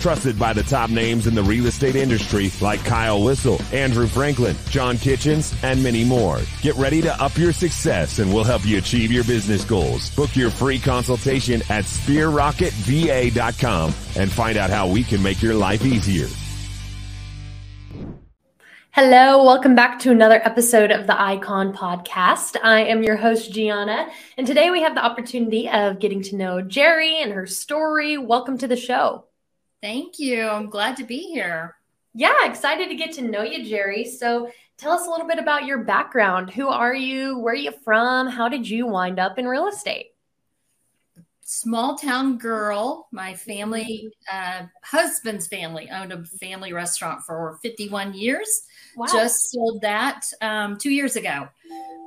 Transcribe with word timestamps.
Trusted 0.00 0.38
by 0.38 0.52
the 0.52 0.62
top 0.62 0.90
names 0.90 1.26
in 1.26 1.34
the 1.34 1.42
real 1.42 1.66
estate 1.66 1.96
industry 1.96 2.50
like 2.60 2.84
Kyle 2.84 3.22
Whissel, 3.22 3.58
Andrew 3.72 4.06
Franklin, 4.06 4.54
John 4.68 4.98
Kitchens, 4.98 5.54
and 5.62 5.82
many 5.82 6.04
more. 6.04 6.40
Get 6.60 6.76
ready 6.76 7.00
to 7.02 7.22
up 7.22 7.38
your 7.38 7.52
success 7.52 8.18
and 8.18 8.32
we'll 8.32 8.44
help 8.44 8.66
you 8.66 8.78
achieve 8.78 9.10
your 9.10 9.24
business 9.24 9.64
goals. 9.64 10.14
Book 10.14 10.36
your 10.36 10.50
free 10.50 10.78
consultation 10.78 11.62
at 11.70 11.84
sphererocketva.com 11.84 13.94
and 14.16 14.30
find 14.30 14.58
out 14.58 14.70
how 14.70 14.88
we 14.88 15.02
can 15.04 15.22
make 15.22 15.42
your 15.42 15.54
life 15.54 15.84
easier. 15.84 16.28
Hello, 18.96 19.42
welcome 19.42 19.74
back 19.74 19.98
to 19.98 20.12
another 20.12 20.40
episode 20.44 20.92
of 20.92 21.08
the 21.08 21.20
Icon 21.20 21.72
Podcast. 21.72 22.56
I 22.62 22.84
am 22.84 23.02
your 23.02 23.16
host, 23.16 23.52
Gianna, 23.52 24.08
and 24.36 24.46
today 24.46 24.70
we 24.70 24.82
have 24.82 24.94
the 24.94 25.04
opportunity 25.04 25.68
of 25.68 25.98
getting 25.98 26.22
to 26.22 26.36
know 26.36 26.62
Jerri 26.62 27.20
and 27.20 27.32
her 27.32 27.44
story. 27.44 28.18
Welcome 28.18 28.56
to 28.58 28.68
the 28.68 28.76
show. 28.76 29.24
Thank 29.84 30.18
you. 30.18 30.48
I'm 30.48 30.70
glad 30.70 30.96
to 30.96 31.04
be 31.04 31.18
here. 31.18 31.76
Yeah, 32.14 32.46
excited 32.46 32.88
to 32.88 32.94
get 32.94 33.12
to 33.12 33.20
know 33.20 33.42
you, 33.42 33.70
Jerri. 33.70 34.06
So 34.06 34.50
tell 34.78 34.92
us 34.92 35.06
a 35.06 35.10
little 35.10 35.26
bit 35.26 35.38
about 35.38 35.66
your 35.66 35.84
background. 35.84 36.48
Who 36.48 36.70
are 36.70 36.94
you? 36.94 37.38
Where 37.38 37.52
are 37.52 37.56
you 37.56 37.70
from? 37.84 38.28
How 38.28 38.48
did 38.48 38.66
you 38.66 38.86
wind 38.86 39.18
up 39.18 39.38
in 39.38 39.46
real 39.46 39.68
estate? 39.68 40.12
small 41.44 41.96
town 41.96 42.38
girl. 42.38 43.08
My 43.12 43.34
family, 43.34 44.10
uh, 44.32 44.62
husband's 44.82 45.46
family, 45.46 45.90
owned 45.90 46.12
a 46.12 46.24
family 46.24 46.72
restaurant 46.72 47.22
for 47.22 47.58
51 47.62 48.14
years. 48.14 48.62
Wow. 48.96 49.06
Just 49.12 49.50
sold 49.50 49.82
that 49.82 50.24
um, 50.40 50.78
two 50.78 50.90
years 50.90 51.16
ago. 51.16 51.48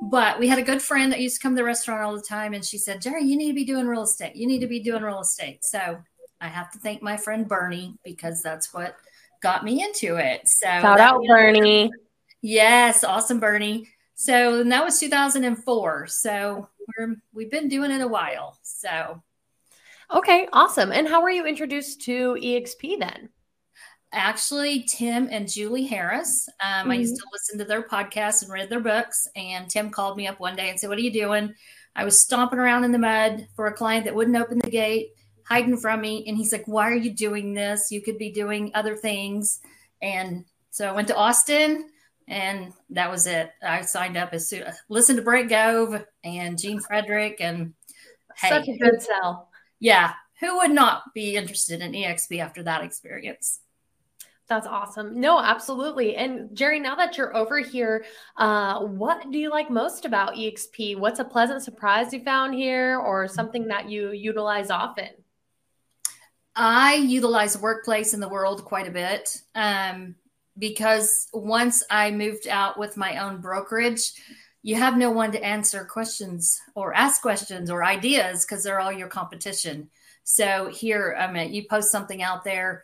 But 0.02 0.38
we 0.38 0.48
had 0.48 0.58
a 0.58 0.62
good 0.62 0.82
friend 0.82 1.12
that 1.12 1.20
used 1.20 1.36
to 1.36 1.42
come 1.42 1.52
to 1.52 1.60
the 1.60 1.64
restaurant 1.64 2.02
all 2.02 2.14
the 2.14 2.22
time, 2.22 2.54
and 2.54 2.64
she 2.64 2.78
said, 2.78 3.00
"Jerri, 3.00 3.22
you 3.22 3.36
need 3.36 3.48
to 3.48 3.54
be 3.54 3.64
doing 3.64 3.86
real 3.86 4.02
estate. 4.02 4.36
You 4.36 4.46
need 4.46 4.60
to 4.60 4.68
be 4.68 4.80
doing 4.80 5.02
real 5.02 5.20
estate." 5.20 5.64
So 5.64 5.98
I 6.40 6.48
have 6.48 6.70
to 6.72 6.78
thank 6.78 7.02
my 7.02 7.16
friend 7.16 7.48
Bernie 7.48 7.98
because 8.04 8.42
that's 8.42 8.72
what 8.72 8.96
got 9.42 9.64
me 9.64 9.82
into 9.82 10.16
it. 10.16 10.48
So 10.48 10.66
shout 10.66 11.00
out 11.00 11.22
Bernie. 11.26 11.90
Yes, 12.42 13.04
awesome 13.04 13.40
Bernie. 13.40 13.88
So 14.14 14.62
that 14.64 14.84
was 14.84 15.00
2004. 15.00 16.06
So 16.08 16.68
we're 16.98 17.16
we've 17.32 17.50
been 17.50 17.68
doing 17.68 17.90
it 17.90 18.00
a 18.00 18.08
while. 18.08 18.58
So 18.62 19.22
Okay, 20.12 20.48
awesome. 20.54 20.90
And 20.90 21.06
how 21.06 21.20
were 21.20 21.30
you 21.30 21.44
introduced 21.44 22.00
to 22.02 22.38
EXP 22.40 22.98
then? 22.98 23.28
Actually, 24.10 24.84
Tim 24.84 25.28
and 25.30 25.46
Julie 25.46 25.84
Harris. 25.84 26.48
Um, 26.60 26.68
mm-hmm. 26.68 26.90
I 26.90 26.94
used 26.94 27.14
mm-hmm. 27.14 27.18
to 27.18 27.32
listen 27.32 27.58
to 27.58 27.64
their 27.66 27.82
podcasts 27.82 28.42
and 28.42 28.50
read 28.50 28.70
their 28.70 28.80
books. 28.80 29.28
And 29.36 29.68
Tim 29.68 29.90
called 29.90 30.16
me 30.16 30.26
up 30.26 30.40
one 30.40 30.56
day 30.56 30.70
and 30.70 30.80
said, 30.80 30.88
What 30.88 30.98
are 30.98 31.02
you 31.02 31.12
doing? 31.12 31.54
I 31.94 32.04
was 32.04 32.18
stomping 32.18 32.58
around 32.58 32.84
in 32.84 32.92
the 32.92 32.98
mud 32.98 33.48
for 33.54 33.66
a 33.66 33.74
client 33.74 34.06
that 34.06 34.14
wouldn't 34.14 34.36
open 34.36 34.60
the 34.60 34.70
gate, 34.70 35.10
hiding 35.48 35.76
from 35.78 36.00
me. 36.00 36.24
And 36.26 36.36
he's 36.36 36.52
like, 36.52 36.66
Why 36.66 36.90
are 36.90 36.96
you 36.96 37.12
doing 37.12 37.54
this? 37.54 37.90
You 37.90 38.02
could 38.02 38.18
be 38.18 38.30
doing 38.30 38.70
other 38.74 38.96
things. 38.96 39.60
And 40.02 40.44
so 40.70 40.88
I 40.88 40.92
went 40.92 41.08
to 41.08 41.16
Austin 41.16 41.88
and 42.28 42.72
that 42.90 43.10
was 43.10 43.26
it. 43.26 43.50
I 43.62 43.82
signed 43.82 44.16
up 44.16 44.30
as 44.32 44.48
soon 44.48 44.64
listened 44.88 45.16
to 45.16 45.22
Brent 45.22 45.48
Gove 45.48 46.04
and 46.22 46.58
Gene 46.58 46.80
Frederick 46.80 47.38
and 47.40 47.72
hey, 48.36 48.50
such 48.50 48.68
a 48.68 48.76
good 48.76 49.02
sell 49.02 49.48
yeah, 49.80 50.12
who 50.40 50.56
would 50.58 50.70
not 50.70 51.14
be 51.14 51.36
interested 51.36 51.80
in 51.80 51.92
EXP 51.92 52.40
after 52.40 52.62
that 52.64 52.82
experience? 52.82 53.60
That's 54.48 54.66
awesome. 54.66 55.20
No, 55.20 55.40
absolutely. 55.40 56.16
And 56.16 56.48
Jerri, 56.56 56.80
now 56.80 56.94
that 56.94 57.18
you're 57.18 57.36
over 57.36 57.58
here, 57.58 58.06
uh, 58.38 58.80
what 58.80 59.30
do 59.30 59.38
you 59.38 59.50
like 59.50 59.70
most 59.70 60.06
about 60.06 60.34
EXP? 60.34 60.98
What's 60.98 61.20
a 61.20 61.24
pleasant 61.24 61.62
surprise 61.62 62.14
you 62.14 62.22
found 62.24 62.54
here 62.54 62.98
or 62.98 63.28
something 63.28 63.68
that 63.68 63.90
you 63.90 64.12
utilize 64.12 64.70
often? 64.70 65.08
I 66.60 66.94
utilize 66.94 67.56
workplace 67.56 68.14
in 68.14 68.20
the 68.20 68.28
world 68.28 68.64
quite 68.64 68.88
a 68.88 68.90
bit 68.90 69.40
um, 69.54 70.16
because 70.58 71.28
once 71.32 71.84
I 71.88 72.10
moved 72.10 72.48
out 72.48 72.76
with 72.76 72.96
my 72.96 73.18
own 73.18 73.40
brokerage, 73.40 74.12
you 74.62 74.74
have 74.74 74.98
no 74.98 75.12
one 75.12 75.30
to 75.32 75.44
answer 75.44 75.84
questions 75.84 76.60
or 76.74 76.92
ask 76.94 77.22
questions 77.22 77.70
or 77.70 77.84
ideas 77.84 78.44
because 78.44 78.64
they're 78.64 78.80
all 78.80 78.90
your 78.90 79.06
competition. 79.06 79.88
So 80.24 80.68
here, 80.68 81.16
I 81.16 81.30
mean, 81.30 81.54
you 81.54 81.64
post 81.70 81.92
something 81.92 82.24
out 82.24 82.42
there, 82.42 82.82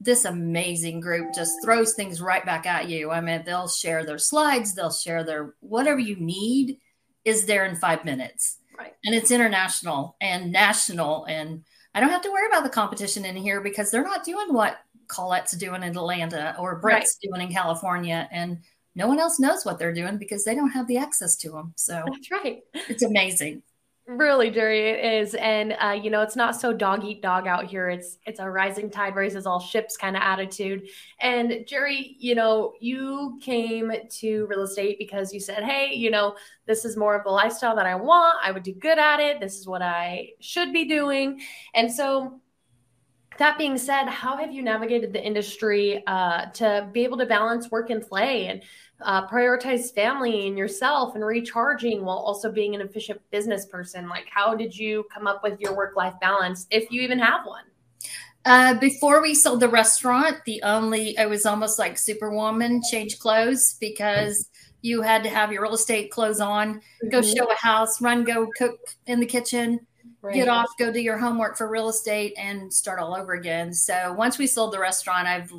this 0.00 0.24
amazing 0.24 0.98
group 0.98 1.32
just 1.32 1.52
throws 1.62 1.94
things 1.94 2.20
right 2.20 2.44
back 2.44 2.66
at 2.66 2.88
you. 2.88 3.12
I 3.12 3.20
mean, 3.20 3.44
they'll 3.46 3.68
share 3.68 4.04
their 4.04 4.18
slides, 4.18 4.74
they'll 4.74 4.90
share 4.90 5.22
their 5.22 5.54
whatever 5.60 6.00
you 6.00 6.16
need 6.16 6.78
is 7.24 7.46
there 7.46 7.66
in 7.66 7.76
five 7.76 8.04
minutes. 8.04 8.58
Right. 8.76 8.94
And 9.04 9.14
it's 9.14 9.30
international 9.30 10.16
and 10.20 10.50
national. 10.50 11.24
And 11.26 11.62
I 11.94 12.00
don't 12.00 12.10
have 12.10 12.22
to 12.22 12.30
worry 12.30 12.46
about 12.46 12.64
the 12.64 12.70
competition 12.70 13.24
in 13.24 13.36
here 13.36 13.60
because 13.60 13.90
they're 13.90 14.02
not 14.02 14.24
doing 14.24 14.52
what 14.52 14.78
Colette's 15.08 15.56
doing 15.56 15.82
in 15.82 15.96
Atlanta 15.96 16.56
or 16.58 16.78
Brett's 16.78 17.18
right. 17.22 17.30
doing 17.30 17.48
in 17.48 17.54
California. 17.54 18.28
And 18.30 18.58
no 18.94 19.06
one 19.06 19.18
else 19.18 19.38
knows 19.38 19.64
what 19.64 19.78
they're 19.78 19.94
doing 19.94 20.18
because 20.18 20.44
they 20.44 20.54
don't 20.54 20.70
have 20.70 20.86
the 20.86 20.98
access 20.98 21.36
to 21.36 21.50
them. 21.50 21.72
So 21.76 22.02
that's 22.06 22.30
right. 22.30 22.60
It's 22.88 23.02
amazing. 23.02 23.62
Really, 24.08 24.50
Jerri, 24.50 24.80
it 24.80 25.22
is, 25.22 25.34
and 25.34 25.76
uh, 25.80 25.90
you 25.90 26.10
know, 26.10 26.22
it's 26.22 26.34
not 26.34 26.56
so 26.56 26.72
dog 26.72 27.04
eat 27.04 27.22
dog 27.22 27.46
out 27.46 27.66
here. 27.66 27.88
It's 27.88 28.18
it's 28.26 28.40
a 28.40 28.50
rising 28.50 28.90
tide 28.90 29.14
raises 29.14 29.46
all 29.46 29.60
ships 29.60 29.96
kind 29.96 30.16
of 30.16 30.22
attitude. 30.22 30.88
And 31.20 31.52
Jerri, 31.68 32.16
you 32.18 32.34
know, 32.34 32.72
you 32.80 33.38
came 33.40 33.92
to 34.10 34.46
real 34.46 34.62
estate 34.62 34.98
because 34.98 35.32
you 35.32 35.38
said, 35.38 35.62
"Hey, 35.62 35.94
you 35.94 36.10
know, 36.10 36.34
this 36.66 36.84
is 36.84 36.96
more 36.96 37.14
of 37.14 37.22
the 37.22 37.30
lifestyle 37.30 37.76
that 37.76 37.86
I 37.86 37.94
want. 37.94 38.38
I 38.42 38.50
would 38.50 38.64
do 38.64 38.74
good 38.74 38.98
at 38.98 39.20
it. 39.20 39.38
This 39.38 39.56
is 39.56 39.68
what 39.68 39.82
I 39.82 40.30
should 40.40 40.72
be 40.72 40.84
doing." 40.84 41.40
And 41.72 41.90
so, 41.90 42.40
that 43.38 43.56
being 43.56 43.78
said, 43.78 44.06
how 44.08 44.36
have 44.36 44.52
you 44.52 44.62
navigated 44.62 45.12
the 45.12 45.24
industry 45.24 46.02
uh, 46.06 46.46
to 46.46 46.88
be 46.92 47.04
able 47.04 47.18
to 47.18 47.26
balance 47.26 47.70
work 47.70 47.90
and 47.90 48.06
play 48.06 48.46
and 48.46 48.62
uh, 49.04 49.26
prioritize 49.28 49.92
family 49.94 50.46
and 50.46 50.56
yourself 50.56 51.14
and 51.14 51.24
recharging 51.24 52.04
while 52.04 52.18
also 52.18 52.50
being 52.50 52.74
an 52.74 52.80
efficient 52.80 53.20
business 53.30 53.66
person? 53.66 54.08
Like, 54.08 54.26
how 54.30 54.54
did 54.54 54.76
you 54.76 55.04
come 55.12 55.26
up 55.26 55.42
with 55.42 55.60
your 55.60 55.76
work 55.76 55.96
life 55.96 56.14
balance, 56.20 56.66
if 56.70 56.90
you 56.90 57.02
even 57.02 57.18
have 57.18 57.46
one? 57.46 57.64
Uh, 58.44 58.74
before 58.74 59.22
we 59.22 59.34
sold 59.34 59.60
the 59.60 59.68
restaurant, 59.68 60.38
the 60.46 60.62
only 60.62 61.16
I 61.16 61.26
was 61.26 61.46
almost 61.46 61.78
like 61.78 61.96
Superwoman, 61.96 62.82
change 62.90 63.18
clothes 63.20 63.76
because 63.80 64.48
you 64.80 65.00
had 65.00 65.22
to 65.22 65.28
have 65.28 65.52
your 65.52 65.62
real 65.62 65.74
estate 65.74 66.10
clothes 66.10 66.40
on, 66.40 66.74
mm-hmm. 66.74 67.08
go 67.08 67.22
show 67.22 67.50
a 67.50 67.54
house, 67.54 68.00
run, 68.02 68.24
go 68.24 68.48
cook 68.56 68.80
in 69.06 69.20
the 69.20 69.26
kitchen, 69.26 69.78
right. 70.22 70.34
get 70.34 70.48
off, 70.48 70.68
go 70.76 70.92
do 70.92 71.00
your 71.00 71.18
homework 71.18 71.56
for 71.56 71.70
real 71.70 71.88
estate, 71.88 72.34
and 72.36 72.72
start 72.72 72.98
all 72.98 73.14
over 73.14 73.34
again. 73.34 73.72
So 73.72 74.12
once 74.12 74.38
we 74.38 74.48
sold 74.48 74.72
the 74.72 74.80
restaurant, 74.80 75.28
I've 75.28 75.52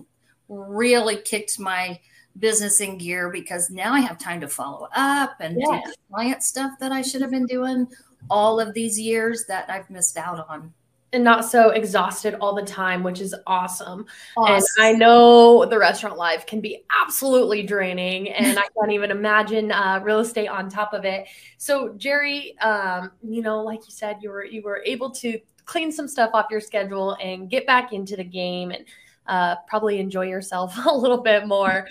really 0.49 1.15
kicked 1.15 1.57
my 1.59 1.99
business 2.39 2.81
in 2.81 2.97
gear 2.97 3.29
because 3.29 3.69
now 3.69 3.93
I 3.93 3.99
have 3.99 4.17
time 4.17 4.41
to 4.41 4.47
follow 4.47 4.87
up 4.95 5.35
and 5.39 5.55
do 5.55 5.81
client 6.11 6.43
stuff 6.43 6.71
that 6.79 6.91
I 6.91 7.01
should 7.01 7.21
have 7.21 7.31
been 7.31 7.45
doing 7.45 7.87
all 8.29 8.59
of 8.59 8.73
these 8.73 8.99
years 8.99 9.45
that 9.47 9.69
I've 9.69 9.89
missed 9.89 10.17
out 10.17 10.47
on 10.49 10.73
and 11.13 11.23
not 11.23 11.45
so 11.45 11.69
exhausted 11.69 12.35
all 12.41 12.55
the 12.55 12.63
time, 12.63 13.03
which 13.03 13.21
is 13.21 13.35
awesome. 13.45 14.05
awesome. 14.35 14.55
And 14.55 14.63
I 14.79 14.93
know 14.93 15.63
the 15.65 15.77
restaurant 15.77 16.17
life 16.17 16.45
can 16.45 16.59
be 16.59 16.83
absolutely 17.03 17.63
draining, 17.63 18.29
and 18.29 18.57
I 18.57 18.63
can't 18.77 18.91
even 18.91 19.11
imagine 19.11 19.71
uh, 19.71 20.01
real 20.03 20.19
estate 20.19 20.47
on 20.47 20.69
top 20.69 20.93
of 20.93 21.05
it. 21.05 21.27
So, 21.57 21.89
Jerri, 21.89 22.59
um, 22.63 23.11
you 23.21 23.43
know, 23.43 23.61
like 23.61 23.81
you 23.81 23.91
said, 23.91 24.17
you 24.21 24.31
were 24.31 24.43
you 24.43 24.63
were 24.63 24.81
able 24.85 25.11
to 25.11 25.39
clean 25.65 25.91
some 25.91 26.07
stuff 26.07 26.31
off 26.33 26.47
your 26.51 26.59
schedule 26.59 27.15
and 27.21 27.49
get 27.49 27.65
back 27.65 27.93
into 27.93 28.17
the 28.17 28.23
game 28.23 28.71
and 28.71 28.83
uh, 29.27 29.55
probably 29.67 29.99
enjoy 29.99 30.27
yourself 30.27 30.73
a 30.85 30.95
little 30.95 31.21
bit 31.21 31.47
more. 31.47 31.87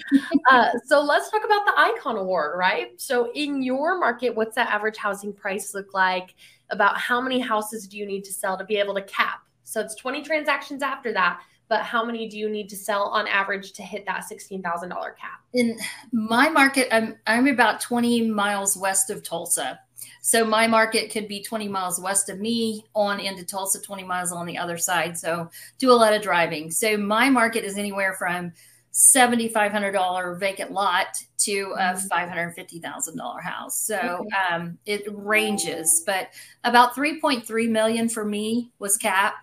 Uh, 0.51 0.69
so 0.85 1.01
let's 1.01 1.31
talk 1.31 1.45
about 1.45 1.65
the 1.67 1.73
Icon 1.77 2.17
Award, 2.17 2.59
right? 2.59 3.01
So 3.01 3.31
in 3.33 3.63
your 3.63 3.99
market, 3.99 4.35
what's 4.35 4.55
that 4.57 4.69
average 4.69 4.97
housing 4.97 5.33
price 5.33 5.75
look 5.75 5.95
like? 5.95 6.35
About 6.71 6.97
how 6.97 7.21
many 7.21 7.39
houses 7.39 7.87
do 7.87 7.99
you 7.99 8.07
need 8.07 8.25
to 8.25 8.33
sell 8.33 8.57
to 8.57 8.65
be 8.65 8.77
able 8.77 8.95
to 8.95 9.03
cap? 9.03 9.41
So 9.65 9.81
it's 9.81 9.95
20 9.95 10.23
transactions 10.23 10.83
after 10.83 11.13
that, 11.13 11.41
but 11.69 11.83
how 11.83 12.05
many 12.05 12.29
do 12.29 12.39
you 12.39 12.49
need 12.49 12.69
to 12.71 12.77
sell 12.77 13.05
on 13.05 13.27
average 13.27 13.73
to 13.73 13.83
hit 13.83 14.05
that 14.07 14.25
$16,000 14.31 14.91
cap? 14.91 15.41
In 15.55 15.79
my 16.13 16.49
market, 16.49 16.89
I'm, 16.95 17.17
I'm 17.27 17.47
about 17.47 17.81
20 17.81 18.31
miles 18.31 18.77
west 18.77 19.11
of 19.11 19.23
Tulsa. 19.23 19.81
So 20.21 20.45
my 20.45 20.67
market 20.67 21.11
could 21.11 21.29
be 21.29 21.43
20 21.43 21.69
miles 21.69 22.01
west 22.01 22.29
of 22.29 22.41
me 22.41 22.85
on 22.95 23.21
into 23.21 23.45
Tulsa, 23.45 23.81
20 23.81 24.05
miles 24.05 24.33
on 24.33 24.47
the 24.47 24.59
other 24.59 24.79
side. 24.79 25.19
So 25.19 25.51
do 25.79 25.91
a 25.91 25.95
lot 25.95 26.13
of 26.13 26.23
driving. 26.23 26.71
So 26.71 26.97
my 26.97 27.31
market 27.31 27.65
is 27.65 27.79
anywhere 27.79 28.15
from 28.15 28.53
$7,500 28.93 30.39
vacant 30.39 30.71
lot 30.71 31.23
to 31.39 31.75
a 31.79 31.95
mm-hmm. 31.95 32.07
$550,000 32.09 33.43
house. 33.43 33.79
So 33.79 34.27
um, 34.51 34.79
it 34.87 35.05
ranges, 35.09 36.03
but 36.07 36.29
about 36.65 36.95
3.3 36.95 37.69
million 37.71 38.09
for 38.09 38.25
me 38.25 38.71
was 38.79 38.97
cap. 38.97 39.35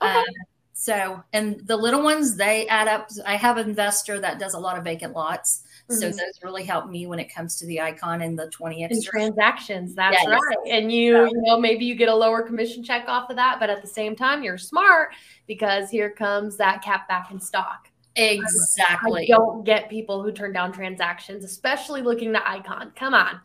Okay. 0.00 0.18
Um, 0.18 0.24
so, 0.72 1.22
and 1.32 1.66
the 1.66 1.76
little 1.76 2.02
ones, 2.02 2.36
they 2.36 2.66
add 2.68 2.86
up. 2.86 3.08
I 3.24 3.36
have 3.36 3.56
an 3.56 3.68
investor 3.68 4.20
that 4.20 4.38
does 4.38 4.54
a 4.54 4.58
lot 4.58 4.76
of 4.76 4.84
vacant 4.84 5.14
lots. 5.14 5.62
Mm-hmm. 5.88 6.00
So 6.00 6.08
those 6.08 6.42
really 6.42 6.64
help 6.64 6.90
me 6.90 7.06
when 7.06 7.20
it 7.20 7.32
comes 7.32 7.56
to 7.58 7.66
the 7.66 7.80
icon 7.80 8.22
and 8.22 8.36
the 8.36 8.48
20 8.48 8.84
extra 8.84 9.12
transactions. 9.12 9.94
That's 9.94 10.16
yes. 10.16 10.26
right. 10.26 10.68
And 10.68 10.90
you, 10.90 11.26
you 11.26 11.42
know, 11.42 11.58
maybe 11.60 11.84
you 11.84 11.94
get 11.94 12.08
a 12.08 12.14
lower 12.14 12.42
commission 12.42 12.82
check 12.82 13.04
off 13.06 13.30
of 13.30 13.36
that, 13.36 13.58
but 13.60 13.70
at 13.70 13.82
the 13.82 13.88
same 13.88 14.16
time, 14.16 14.42
you're 14.42 14.58
smart 14.58 15.10
because 15.46 15.88
here 15.90 16.10
comes 16.10 16.56
that 16.56 16.82
cap 16.82 17.06
back 17.08 17.30
in 17.30 17.40
stock. 17.40 17.88
Exactly. 18.16 19.24
I 19.24 19.26
don't 19.26 19.64
get 19.64 19.88
people 19.88 20.22
who 20.22 20.32
turn 20.32 20.52
down 20.52 20.72
transactions, 20.72 21.44
especially 21.44 22.02
looking 22.02 22.32
to 22.32 22.48
icon. 22.48 22.92
Come 22.96 23.14
on. 23.14 23.40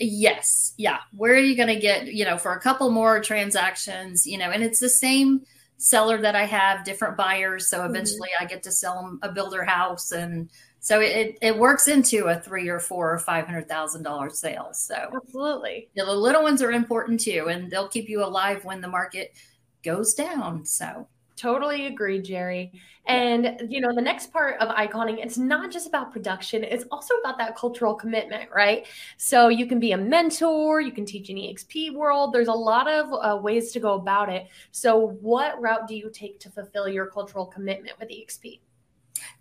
Yes. 0.00 0.74
Yeah. 0.76 0.98
Where 1.16 1.34
are 1.34 1.38
you 1.38 1.56
going 1.56 1.68
to 1.68 1.78
get, 1.78 2.12
you 2.12 2.24
know, 2.24 2.38
for 2.38 2.54
a 2.54 2.60
couple 2.60 2.90
more 2.90 3.20
transactions, 3.20 4.26
you 4.26 4.38
know, 4.38 4.50
and 4.50 4.64
it's 4.64 4.80
the 4.80 4.88
same 4.88 5.42
seller 5.76 6.20
that 6.22 6.34
I 6.34 6.44
have, 6.44 6.84
different 6.84 7.16
buyers. 7.16 7.68
So 7.68 7.78
mm-hmm. 7.78 7.90
eventually 7.90 8.30
mm-hmm. 8.30 8.44
I 8.44 8.48
get 8.48 8.62
to 8.64 8.72
sell 8.72 9.02
them 9.02 9.20
a 9.22 9.30
builder 9.30 9.62
house. 9.62 10.10
And 10.10 10.50
so 10.84 11.00
it, 11.00 11.38
it 11.40 11.56
works 11.56 11.88
into 11.88 12.26
a 12.26 12.38
three 12.38 12.68
or 12.68 12.78
four 12.78 13.10
or 13.10 13.18
five 13.18 13.46
hundred 13.46 13.70
thousand 13.70 14.02
dollar 14.02 14.28
sale. 14.28 14.68
So 14.74 15.08
absolutely. 15.16 15.88
The 15.96 16.04
little 16.04 16.42
ones 16.42 16.60
are 16.60 16.72
important 16.72 17.20
too, 17.20 17.46
and 17.48 17.70
they'll 17.70 17.88
keep 17.88 18.06
you 18.10 18.22
alive 18.22 18.66
when 18.66 18.82
the 18.82 18.88
market 18.88 19.32
goes 19.82 20.12
down. 20.12 20.66
So 20.66 21.08
Totally 21.36 21.86
agree, 21.86 22.20
Jerri. 22.20 22.70
And 23.06 23.60
you 23.68 23.80
know, 23.80 23.94
the 23.94 24.00
next 24.02 24.32
part 24.32 24.60
of 24.60 24.68
iconing, 24.68 25.18
it's 25.18 25.36
not 25.36 25.72
just 25.72 25.88
about 25.88 26.12
production, 26.12 26.62
it's 26.62 26.84
also 26.92 27.14
about 27.14 27.38
that 27.38 27.56
cultural 27.56 27.94
commitment, 27.94 28.50
right? 28.54 28.86
So 29.16 29.48
you 29.48 29.66
can 29.66 29.80
be 29.80 29.92
a 29.92 29.98
mentor, 29.98 30.80
you 30.80 30.92
can 30.92 31.04
teach 31.04 31.30
an 31.30 31.36
EXP 31.36 31.94
world. 31.94 32.32
There's 32.32 32.48
a 32.48 32.52
lot 32.52 32.88
of 32.88 33.12
uh, 33.12 33.40
ways 33.40 33.72
to 33.72 33.80
go 33.80 33.94
about 33.94 34.28
it. 34.28 34.46
So, 34.70 35.16
what 35.20 35.60
route 35.60 35.88
do 35.88 35.96
you 35.96 36.08
take 36.12 36.38
to 36.40 36.50
fulfill 36.50 36.88
your 36.88 37.06
cultural 37.06 37.46
commitment 37.46 37.98
with 37.98 38.10
EXP? 38.10 38.60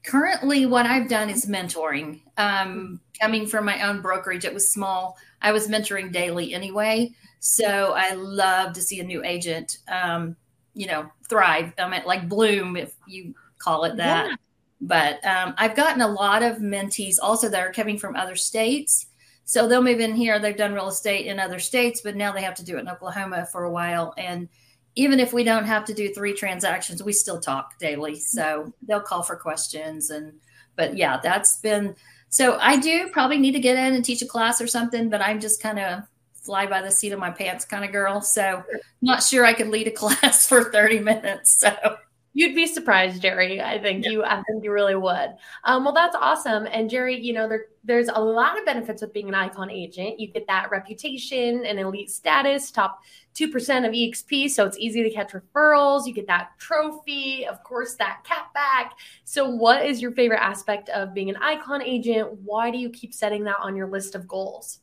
Currently, 0.04 0.66
what 0.66 0.86
I've 0.86 1.08
done 1.08 1.30
is 1.30 1.46
mentoring. 1.46 2.22
Um, 2.38 3.00
coming 3.20 3.48
from 3.48 3.66
my 3.66 3.88
own 3.88 4.02
brokerage, 4.02 4.46
it 4.46 4.54
was 4.54 4.72
small. 4.72 5.18
I 5.42 5.52
was 5.52 5.68
mentoring 5.68 6.12
daily 6.12 6.54
anyway. 6.54 7.12
So 7.40 7.94
I 7.96 8.14
love 8.14 8.74
to 8.74 8.82
see 8.82 9.00
a 9.00 9.04
new 9.04 9.24
agent 9.24 9.80
um, 9.90 10.36
you 10.74 10.88
know, 10.88 11.10
thrive. 11.30 11.74
I 11.78 11.88
mean, 11.88 12.02
like 12.06 12.28
bloom, 12.28 12.76
if 12.76 12.94
you 13.08 13.34
call 13.60 13.86
it 13.86 13.98
that. 13.98 14.28
Yeah. 14.28 14.36
But 14.82 15.26
um, 15.26 15.54
I've 15.58 15.76
gotten 15.76 16.02
a 16.02 16.08
lot 16.08 16.44
of 16.44 16.58
mentees 16.58 17.16
also 17.22 17.48
that 17.50 17.62
are 17.62 17.72
coming 17.72 17.98
from 17.98 18.16
other 18.16 18.36
states. 18.36 19.08
So 19.46 19.68
they'll 19.68 19.84
move 19.84 20.00
in 20.00 20.16
here. 20.16 20.40
They've 20.40 20.58
done 20.58 20.74
real 20.74 20.88
estate 20.88 21.26
in 21.28 21.40
other 21.40 21.60
states, 21.60 22.02
but 22.02 22.16
now 22.16 22.32
they 22.32 22.42
have 22.42 22.56
to 22.56 22.66
do 22.66 22.78
it 22.78 22.82
in 22.82 22.90
Oklahoma 22.90 23.48
for 23.52 23.64
a 23.64 23.72
while. 23.72 24.14
And 24.18 24.50
even 24.96 25.20
if 25.20 25.34
we 25.34 25.44
don't 25.44 25.66
have 25.66 25.86
to 25.86 25.94
do 25.94 26.14
three 26.14 26.34
transactions, 26.34 27.04
we 27.04 27.14
still 27.14 27.40
talk 27.40 27.78
daily. 27.80 28.20
So 28.20 28.74
they'll 28.88 29.02
call 29.02 29.24
for 29.24 29.36
questions. 29.36 30.10
And, 30.10 30.34
but 30.76 30.96
yeah, 30.96 31.20
that's 31.22 31.60
been, 31.62 31.96
so 32.30 32.58
I 32.60 32.78
do 32.78 33.10
probably 33.10 33.38
need 33.38 33.54
to 33.54 33.60
get 33.60 33.78
in 33.78 33.94
and 33.94 34.06
teach 34.06 34.22
a 34.22 34.28
class 34.28 34.62
or 34.62 34.68
something, 34.68 35.10
but 35.10 35.22
I'm 35.22 35.40
just 35.40 35.62
kind 35.62 35.80
of 35.80 36.04
fly 36.34 36.68
by 36.68 36.82
the 36.82 36.92
seat 36.92 37.12
of 37.12 37.20
my 37.20 37.32
pants 37.32 37.66
kind 37.66 37.86
of 37.86 37.92
girl. 37.92 38.22
So 38.22 38.64
not 39.02 39.24
sure 39.24 39.46
I 39.46 39.54
could 39.54 39.70
lead 39.70 39.88
a 39.88 39.92
class 40.04 40.48
for 40.48 40.72
30 40.72 41.00
minutes. 41.00 41.60
So 41.60 41.98
You'd 42.36 42.56
be 42.56 42.66
surprised, 42.66 43.22
Jerri. 43.22 43.64
I 43.64 43.78
think 43.78 44.04
yeah. 44.04 44.12
you. 44.12 44.24
I 44.24 44.42
think 44.42 44.64
you 44.64 44.72
really 44.72 44.96
would. 44.96 45.36
Um, 45.66 45.84
well, 45.84 45.94
that's 45.94 46.16
awesome. 46.16 46.66
And 46.66 46.90
Jerri, 46.90 47.24
you 47.24 47.32
know, 47.32 47.48
there, 47.48 47.66
there's 47.84 48.08
a 48.08 48.20
lot 48.20 48.58
of 48.58 48.66
benefits 48.66 49.04
with 49.04 49.14
being 49.14 49.30
an 49.30 49.36
icon 49.36 49.70
agent. 49.70 50.20
You 50.20 50.28
get 50.30 50.48
that 50.48 50.72
reputation 50.72 51.64
and 51.64 51.80
elite 51.80 52.10
status, 52.10 52.72
top 52.72 53.02
two 53.36 53.52
percent 53.52 53.86
of 53.86 53.92
EXP, 53.92 54.50
so 54.50 54.66
it's 54.66 54.78
easy 54.80 55.04
to 55.04 55.12
catch 55.12 55.34
referrals. 55.34 56.08
You 56.08 56.14
get 56.14 56.26
that 56.26 56.58
trophy, 56.58 57.46
of 57.46 57.64
course, 57.64 57.96
that 57.96 58.24
cap 58.24 58.52
back. 58.56 58.94
So, 59.26 59.48
what 59.48 59.86
is 59.86 60.02
your 60.02 60.12
favorite 60.12 60.42
aspect 60.42 60.90
of 60.90 61.14
being 61.14 61.30
an 61.30 61.38
icon 61.38 61.84
agent? 61.84 62.40
Why 62.44 62.72
do 62.72 62.80
you 62.80 62.90
keep 62.90 63.14
setting 63.14 63.44
that 63.44 63.58
on 63.60 63.76
your 63.76 63.88
list 63.88 64.16
of 64.16 64.28
goals? 64.28 64.80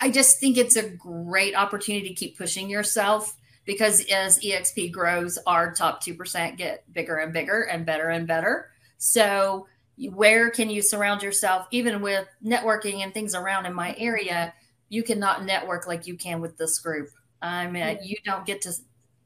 I 0.00 0.10
just 0.10 0.40
think 0.40 0.56
it's 0.56 0.76
a 0.76 0.88
great 0.88 1.54
opportunity 1.54 2.08
to 2.08 2.14
keep 2.14 2.38
pushing 2.38 2.70
yourself 2.70 3.36
because 3.64 4.04
as 4.10 4.38
EXP 4.40 4.92
grows, 4.92 5.38
our 5.46 5.72
top 5.72 6.02
2% 6.02 6.56
get 6.56 6.90
bigger 6.92 7.16
and 7.18 7.32
bigger 7.32 7.62
and 7.62 7.86
better 7.86 8.08
and 8.08 8.26
better. 8.26 8.70
So, 8.98 9.66
where 9.98 10.50
can 10.50 10.70
you 10.70 10.82
surround 10.82 11.22
yourself, 11.22 11.66
even 11.70 12.00
with 12.00 12.26
networking 12.44 13.02
and 13.02 13.12
things 13.12 13.34
around 13.34 13.66
in 13.66 13.74
my 13.74 13.94
area? 13.98 14.54
You 14.88 15.02
cannot 15.02 15.44
network 15.44 15.86
like 15.86 16.06
you 16.06 16.16
can 16.16 16.40
with 16.40 16.56
this 16.56 16.78
group. 16.78 17.08
I 17.40 17.66
mean, 17.66 17.98
you 18.02 18.16
don't 18.24 18.46
get 18.46 18.62
to 18.62 18.72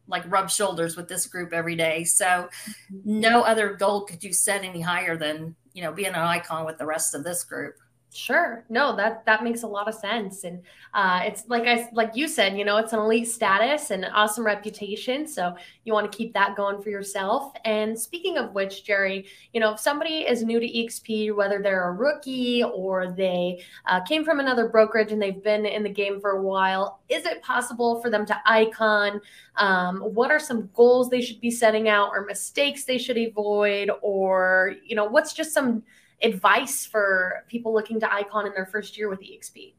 like 0.08 0.30
rub 0.30 0.50
shoulders 0.50 0.96
with 0.96 1.08
this 1.08 1.26
group 1.26 1.52
every 1.52 1.76
day. 1.76 2.04
So, 2.04 2.24
mm-hmm. 2.26 3.20
no 3.20 3.42
other 3.42 3.74
goal 3.74 4.02
could 4.02 4.22
you 4.22 4.32
set 4.32 4.64
any 4.64 4.80
higher 4.80 5.16
than, 5.16 5.56
you 5.72 5.82
know, 5.82 5.92
being 5.92 6.08
an 6.08 6.14
icon 6.16 6.66
with 6.66 6.78
the 6.78 6.86
rest 6.86 7.14
of 7.14 7.24
this 7.24 7.44
group. 7.44 7.74
Sure. 8.16 8.64
No, 8.70 8.96
that 8.96 9.26
that 9.26 9.44
makes 9.44 9.62
a 9.62 9.66
lot 9.66 9.88
of 9.88 9.94
sense, 9.94 10.44
and 10.44 10.62
uh, 10.94 11.20
it's 11.24 11.44
like 11.48 11.64
I 11.66 11.86
like 11.92 12.16
you 12.16 12.28
said, 12.28 12.56
you 12.56 12.64
know, 12.64 12.78
it's 12.78 12.94
an 12.94 12.98
elite 12.98 13.28
status 13.28 13.90
and 13.90 14.06
awesome 14.06 14.46
reputation, 14.46 15.26
so 15.26 15.54
you 15.84 15.92
want 15.92 16.10
to 16.10 16.16
keep 16.16 16.32
that 16.32 16.56
going 16.56 16.80
for 16.80 16.88
yourself. 16.88 17.52
And 17.66 17.98
speaking 17.98 18.38
of 18.38 18.54
which, 18.54 18.84
Jerri, 18.86 19.26
you 19.52 19.60
know, 19.60 19.74
if 19.74 19.80
somebody 19.80 20.20
is 20.20 20.42
new 20.42 20.58
to 20.58 20.66
EXP, 20.66 21.36
whether 21.36 21.60
they're 21.60 21.90
a 21.90 21.92
rookie 21.92 22.62
or 22.62 23.12
they 23.12 23.62
uh, 23.84 24.00
came 24.00 24.24
from 24.24 24.40
another 24.40 24.68
brokerage 24.68 25.12
and 25.12 25.20
they've 25.20 25.42
been 25.42 25.66
in 25.66 25.82
the 25.82 25.90
game 25.90 26.18
for 26.18 26.30
a 26.30 26.42
while, 26.42 27.00
is 27.10 27.26
it 27.26 27.42
possible 27.42 28.00
for 28.00 28.08
them 28.08 28.24
to 28.24 28.40
icon? 28.46 29.20
Um, 29.56 30.00
what 30.00 30.30
are 30.30 30.40
some 30.40 30.70
goals 30.74 31.10
they 31.10 31.20
should 31.20 31.40
be 31.42 31.50
setting 31.50 31.86
out, 31.90 32.12
or 32.14 32.24
mistakes 32.24 32.84
they 32.84 32.96
should 32.96 33.18
avoid, 33.18 33.90
or 34.00 34.74
you 34.86 34.96
know, 34.96 35.04
what's 35.04 35.34
just 35.34 35.52
some 35.52 35.82
advice 36.22 36.86
for 36.86 37.44
people 37.48 37.72
looking 37.72 38.00
to 38.00 38.12
icon 38.12 38.46
in 38.46 38.52
their 38.54 38.66
first 38.66 38.96
year 38.96 39.08
with 39.08 39.20
exp 39.20 39.74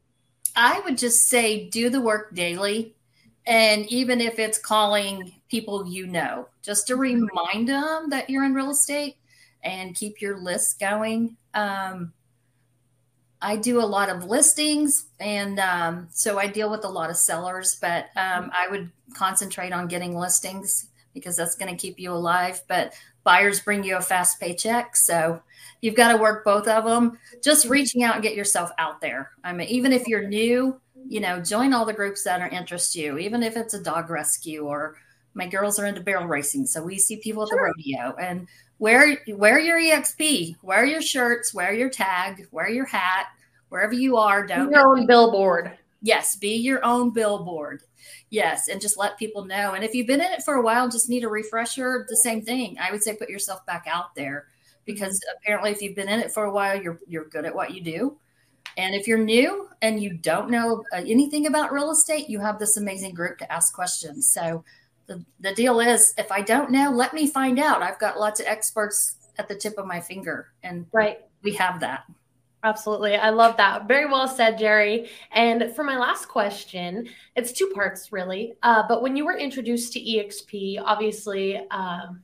i 0.54 0.80
would 0.80 0.96
just 0.96 1.26
say 1.28 1.68
do 1.68 1.90
the 1.90 2.00
work 2.00 2.34
daily 2.34 2.94
and 3.46 3.86
even 3.86 4.20
if 4.20 4.38
it's 4.38 4.58
calling 4.58 5.32
people 5.48 5.86
you 5.86 6.06
know 6.06 6.46
just 6.62 6.86
to 6.86 6.96
remind 6.96 7.68
them 7.68 8.10
that 8.10 8.28
you're 8.28 8.44
in 8.44 8.54
real 8.54 8.70
estate 8.70 9.16
and 9.64 9.94
keep 9.94 10.20
your 10.20 10.38
list 10.38 10.78
going. 10.78 11.36
Um, 11.54 12.12
i 13.40 13.56
do 13.56 13.80
a 13.80 13.82
lot 13.86 14.08
of 14.08 14.24
listings 14.24 15.06
and 15.20 15.60
um, 15.60 16.08
so 16.10 16.38
i 16.38 16.46
deal 16.46 16.70
with 16.70 16.84
a 16.84 16.88
lot 16.88 17.08
of 17.08 17.16
sellers 17.16 17.78
but 17.80 18.06
um, 18.16 18.50
i 18.52 18.66
would 18.68 18.90
concentrate 19.14 19.72
on 19.72 19.86
getting 19.86 20.16
listings 20.16 20.88
because 21.14 21.36
that's 21.36 21.54
going 21.54 21.70
to 21.70 21.80
keep 21.80 22.00
you 22.00 22.12
alive 22.12 22.60
but 22.66 22.92
buyers 23.28 23.60
bring 23.60 23.84
you 23.84 23.96
a 23.96 24.00
fast 24.00 24.40
paycheck 24.40 24.96
so 24.96 25.42
You've 25.80 25.94
got 25.94 26.12
to 26.12 26.18
work 26.18 26.44
both 26.44 26.66
of 26.66 26.84
them. 26.84 27.18
Just 27.42 27.64
mm-hmm. 27.64 27.72
reaching 27.72 28.02
out 28.02 28.14
and 28.14 28.22
get 28.22 28.34
yourself 28.34 28.70
out 28.78 29.00
there. 29.00 29.30
I 29.44 29.52
mean, 29.52 29.68
even 29.68 29.92
if 29.92 30.06
you're 30.06 30.26
new, 30.26 30.80
you 31.08 31.20
know, 31.20 31.40
join 31.40 31.72
all 31.72 31.84
the 31.84 31.92
groups 31.92 32.24
that 32.24 32.40
are 32.40 32.48
interest 32.48 32.94
you, 32.94 33.18
even 33.18 33.42
if 33.42 33.56
it's 33.56 33.74
a 33.74 33.82
dog 33.82 34.10
rescue 34.10 34.66
or 34.66 34.96
my 35.34 35.46
girls 35.46 35.78
are 35.78 35.86
into 35.86 36.00
barrel 36.00 36.26
racing. 36.26 36.66
So 36.66 36.82
we 36.82 36.98
see 36.98 37.16
people 37.16 37.44
at 37.44 37.50
the 37.50 37.56
rodeo 37.60 38.16
and 38.20 38.48
wear 38.78 39.18
wear 39.28 39.58
your 39.58 39.78
EXP, 39.78 40.56
wear 40.62 40.84
your 40.84 41.02
shirts, 41.02 41.54
wear 41.54 41.72
your 41.72 41.90
tag, 41.90 42.48
wear 42.50 42.68
your 42.68 42.86
hat, 42.86 43.26
wherever 43.68 43.94
you 43.94 44.16
are. 44.16 44.46
Don't 44.46 44.72
your 44.72 44.88
own 44.88 45.06
billboard. 45.06 45.78
Yes, 46.02 46.36
be 46.36 46.56
your 46.56 46.84
own 46.84 47.10
billboard. 47.10 47.82
Yes, 48.30 48.68
and 48.68 48.80
just 48.80 48.98
let 48.98 49.18
people 49.18 49.44
know. 49.44 49.72
And 49.72 49.82
if 49.82 49.94
you've 49.94 50.06
been 50.06 50.20
in 50.20 50.32
it 50.32 50.42
for 50.42 50.54
a 50.54 50.62
while, 50.62 50.88
just 50.88 51.08
need 51.08 51.24
a 51.24 51.28
refresher. 51.28 52.04
The 52.08 52.16
same 52.16 52.42
thing. 52.42 52.76
I 52.78 52.92
would 52.92 53.02
say 53.02 53.16
put 53.16 53.30
yourself 53.30 53.64
back 53.64 53.86
out 53.88 54.14
there 54.14 54.48
because 54.88 55.20
apparently 55.36 55.70
if 55.70 55.82
you've 55.82 55.94
been 55.94 56.08
in 56.08 56.18
it 56.18 56.32
for 56.32 56.44
a 56.44 56.50
while 56.50 56.82
you're 56.82 56.98
you're 57.06 57.26
good 57.26 57.44
at 57.44 57.54
what 57.54 57.72
you 57.72 57.80
do 57.80 58.16
and 58.78 58.94
if 58.94 59.06
you're 59.06 59.18
new 59.18 59.68
and 59.82 60.02
you 60.02 60.14
don't 60.14 60.50
know 60.50 60.82
uh, 60.92 60.96
anything 61.06 61.46
about 61.46 61.70
real 61.70 61.90
estate 61.90 62.28
you 62.28 62.40
have 62.40 62.58
this 62.58 62.76
amazing 62.78 63.14
group 63.14 63.38
to 63.38 63.52
ask 63.52 63.74
questions 63.74 64.32
so 64.32 64.64
the, 65.06 65.22
the 65.40 65.54
deal 65.54 65.78
is 65.78 66.14
if 66.16 66.32
i 66.32 66.40
don't 66.40 66.70
know 66.70 66.90
let 66.90 67.12
me 67.12 67.28
find 67.28 67.58
out 67.58 67.82
i've 67.82 67.98
got 68.00 68.18
lots 68.18 68.40
of 68.40 68.46
experts 68.46 69.16
at 69.38 69.46
the 69.46 69.54
tip 69.54 69.76
of 69.76 69.86
my 69.86 70.00
finger 70.00 70.48
and 70.62 70.86
right 70.92 71.20
we 71.42 71.52
have 71.52 71.78
that 71.80 72.04
Absolutely. 72.64 73.14
I 73.14 73.30
love 73.30 73.56
that. 73.58 73.86
Very 73.86 74.06
well 74.06 74.26
said, 74.26 74.58
Jerri. 74.58 75.08
And 75.30 75.72
for 75.76 75.84
my 75.84 75.96
last 75.96 76.26
question, 76.26 77.08
it's 77.36 77.52
two 77.52 77.70
parts 77.74 78.12
really. 78.12 78.54
Uh, 78.62 78.82
but 78.88 79.00
when 79.00 79.16
you 79.16 79.24
were 79.24 79.36
introduced 79.36 79.92
to 79.92 80.00
EXP, 80.00 80.82
obviously, 80.84 81.56
um, 81.70 82.22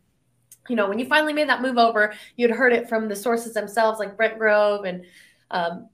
you 0.69 0.76
know, 0.76 0.88
when 0.88 0.99
you 0.99 1.07
finally 1.07 1.33
made 1.33 1.49
that 1.49 1.62
move 1.62 1.79
over, 1.79 2.14
you'd 2.37 2.50
heard 2.50 2.73
it 2.73 2.88
from 2.88 3.09
the 3.09 3.14
sources 3.14 3.55
themselves, 3.55 3.99
like 3.99 4.17
Brent 4.17 4.38
Gove 4.38 4.85
and 4.85 5.05
um, 5.50 5.88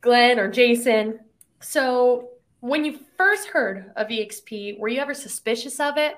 Glenn 0.00 0.38
or 0.38 0.50
Jason. 0.50 1.18
So, 1.60 2.30
when 2.60 2.84
you 2.84 3.00
first 3.16 3.48
heard 3.48 3.92
of 3.96 4.08
EXP, 4.08 4.78
were 4.78 4.88
you 4.88 5.00
ever 5.00 5.14
suspicious 5.14 5.80
of 5.80 5.98
it? 5.98 6.14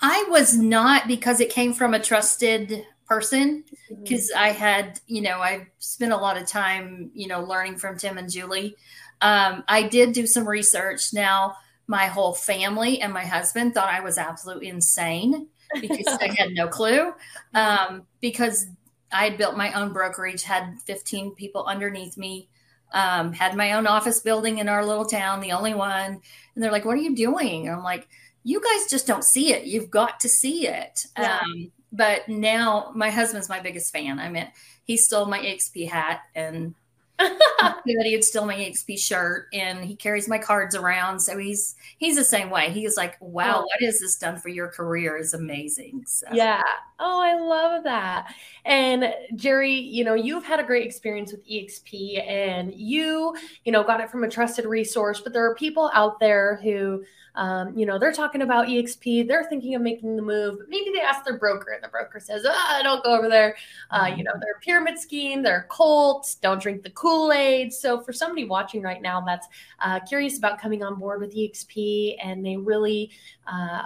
I 0.00 0.24
was 0.28 0.56
not 0.56 1.08
because 1.08 1.40
it 1.40 1.50
came 1.50 1.72
from 1.72 1.94
a 1.94 2.00
trusted 2.02 2.84
person 3.06 3.64
because 4.02 4.30
mm-hmm. 4.30 4.42
I 4.42 4.48
had, 4.48 5.00
you 5.06 5.22
know, 5.22 5.38
I 5.38 5.68
spent 5.78 6.12
a 6.12 6.16
lot 6.16 6.36
of 6.36 6.46
time, 6.46 7.10
you 7.14 7.28
know, 7.28 7.42
learning 7.42 7.78
from 7.78 7.96
Tim 7.96 8.18
and 8.18 8.30
Julie. 8.30 8.76
Um, 9.20 9.64
I 9.68 9.82
did 9.84 10.12
do 10.12 10.26
some 10.26 10.48
research. 10.48 11.12
Now, 11.12 11.56
my 11.86 12.06
whole 12.06 12.34
family 12.34 13.00
and 13.00 13.12
my 13.12 13.24
husband 13.24 13.74
thought 13.74 13.88
I 13.88 14.00
was 14.00 14.18
absolutely 14.18 14.68
insane 14.68 15.46
because 15.80 16.18
I 16.20 16.34
had 16.36 16.50
no 16.52 16.68
clue. 16.68 17.12
Um, 17.54 18.06
because 18.20 18.66
I 19.12 19.24
had 19.24 19.38
built 19.38 19.56
my 19.56 19.72
own 19.72 19.92
brokerage, 19.92 20.42
had 20.42 20.78
15 20.86 21.34
people 21.34 21.64
underneath 21.64 22.16
me, 22.16 22.48
um, 22.92 23.32
had 23.32 23.56
my 23.56 23.72
own 23.72 23.86
office 23.86 24.20
building 24.20 24.58
in 24.58 24.68
our 24.68 24.84
little 24.84 25.06
town, 25.06 25.40
the 25.40 25.52
only 25.52 25.74
one. 25.74 26.20
And 26.54 26.64
they're 26.64 26.72
like, 26.72 26.84
What 26.84 26.96
are 26.96 27.02
you 27.02 27.14
doing? 27.14 27.66
And 27.66 27.76
I'm 27.76 27.84
like, 27.84 28.08
You 28.42 28.60
guys 28.60 28.90
just 28.90 29.06
don't 29.06 29.24
see 29.24 29.52
it. 29.52 29.64
You've 29.64 29.90
got 29.90 30.20
to 30.20 30.28
see 30.28 30.66
it. 30.66 31.06
Yeah. 31.16 31.38
Um, 31.38 31.70
but 31.92 32.28
now 32.28 32.92
my 32.94 33.10
husband's 33.10 33.48
my 33.48 33.60
biggest 33.60 33.92
fan. 33.92 34.18
I 34.18 34.28
mean, 34.28 34.48
he 34.84 34.96
stole 34.96 35.26
my 35.26 35.38
EXP 35.38 35.88
hat 35.88 36.22
and 36.34 36.74
that 37.18 38.04
he'd 38.04 38.24
steal 38.24 38.44
my 38.44 38.54
EXP 38.54 38.98
shirt 38.98 39.46
and 39.52 39.84
he 39.84 39.96
carries 39.96 40.28
my 40.28 40.38
cards 40.38 40.74
around. 40.74 41.20
So 41.20 41.38
he's 41.38 41.74
he's 41.98 42.16
the 42.16 42.24
same 42.24 42.50
way. 42.50 42.70
He's 42.70 42.96
like, 42.96 43.16
Wow, 43.20 43.60
oh. 43.60 43.62
what 43.62 43.80
has 43.80 44.00
this 44.00 44.16
done 44.16 44.36
for 44.36 44.48
your 44.48 44.68
career 44.68 45.16
is 45.16 45.32
amazing. 45.32 46.04
So. 46.06 46.26
Yeah. 46.32 46.62
Oh, 46.98 47.20
I 47.20 47.38
love 47.38 47.84
that. 47.84 48.34
And 48.64 49.14
Jerri, 49.34 49.90
you 49.90 50.04
know, 50.04 50.14
you've 50.14 50.44
had 50.44 50.60
a 50.60 50.64
great 50.64 50.86
experience 50.86 51.32
with 51.32 51.46
EXP 51.48 52.26
and 52.28 52.74
you, 52.74 53.34
you 53.64 53.72
know, 53.72 53.82
got 53.82 54.00
it 54.00 54.10
from 54.10 54.24
a 54.24 54.28
trusted 54.28 54.66
resource, 54.66 55.20
but 55.20 55.32
there 55.32 55.44
are 55.44 55.54
people 55.54 55.90
out 55.94 56.20
there 56.20 56.60
who 56.62 57.02
um, 57.36 57.76
you 57.76 57.84
know, 57.84 57.98
they're 57.98 58.12
talking 58.12 58.42
about 58.42 58.66
EXP, 58.66 59.28
they're 59.28 59.44
thinking 59.44 59.74
of 59.74 59.82
making 59.82 60.16
the 60.16 60.22
move, 60.22 60.58
but 60.58 60.68
maybe 60.68 60.90
they 60.90 61.00
ask 61.00 61.24
their 61.24 61.38
broker, 61.38 61.72
and 61.72 61.84
the 61.84 61.88
broker 61.88 62.18
says, 62.18 62.46
oh, 62.48 62.80
don't 62.82 63.04
go 63.04 63.16
over 63.16 63.28
there. 63.28 63.56
Uh, 63.90 64.10
you 64.16 64.24
know, 64.24 64.32
they're 64.40 64.58
pyramid 64.62 64.98
scheme, 64.98 65.42
they're 65.42 65.66
cults, 65.70 66.36
don't 66.36 66.60
drink 66.60 66.82
the 66.82 66.90
Kool 66.90 67.32
Aid. 67.32 67.72
So, 67.72 68.00
for 68.00 68.12
somebody 68.12 68.44
watching 68.44 68.82
right 68.82 69.02
now 69.02 69.20
that's 69.20 69.46
uh, 69.80 70.00
curious 70.00 70.38
about 70.38 70.58
coming 70.58 70.82
on 70.82 70.98
board 70.98 71.20
with 71.20 71.36
EXP 71.36 72.16
and 72.22 72.44
they 72.44 72.56
really, 72.56 73.10
uh, 73.46 73.82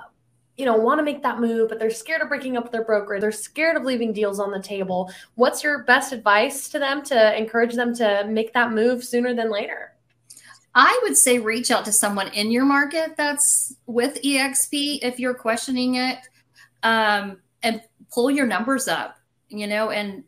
you 0.57 0.65
know, 0.65 0.77
want 0.77 0.99
to 0.99 1.03
make 1.03 1.23
that 1.23 1.41
move, 1.41 1.69
but 1.69 1.79
they're 1.79 1.91
scared 1.91 2.23
of 2.23 2.29
breaking 2.29 2.57
up 2.57 2.71
their 2.71 2.85
broker. 2.85 3.19
They're 3.19 3.33
scared 3.33 3.77
of 3.77 3.85
leaving 3.85 4.13
deals 4.13 4.39
on 4.39 4.51
the 4.51 4.61
table. 4.61 5.11
What's 5.35 5.65
your 5.65 5.85
best 5.85 6.13
advice 6.13 6.69
to 6.69 6.79
them 6.79 7.03
to 7.05 7.37
encourage 7.37 7.75
them 7.75 7.95
to 7.97 8.27
make 8.29 8.53
that 8.53 8.73
move 8.73 9.03
sooner 9.03 9.35
than 9.35 9.51
later? 9.51 9.95
I 10.75 10.99
would 11.03 11.17
say 11.17 11.39
reach 11.39 11.71
out 11.71 11.85
to 11.87 11.93
someone 11.93 12.29
in 12.29 12.51
your 12.51 12.65
market 12.65 13.17
that's 13.17 13.75
with 13.87 14.23
EXP 14.23 15.01
if 15.03 15.19
you're 15.19 15.35
questioning 15.35 15.97
it 15.97 16.19
um, 16.83 17.39
and 17.63 17.83
pull 18.13 18.31
your 18.31 18.47
numbers 18.47 18.87
up, 18.87 19.17
you 19.49 19.67
know, 19.67 19.91
and 19.91 20.25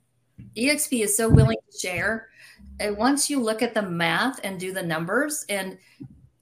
EXP 0.56 1.04
is 1.04 1.16
so 1.16 1.28
willing 1.28 1.58
to 1.70 1.78
share. 1.78 2.28
And 2.80 2.96
once 2.96 3.30
you 3.30 3.40
look 3.40 3.62
at 3.62 3.74
the 3.74 3.82
math 3.82 4.40
and 4.42 4.58
do 4.58 4.72
the 4.72 4.82
numbers, 4.82 5.44
and 5.48 5.78